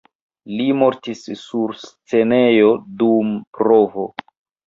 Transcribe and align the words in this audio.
Li 0.59 0.63
mortis 0.83 1.19
sur 1.41 1.75
scenejo 1.81 2.71
dum 3.03 3.31
provo. 3.59 4.09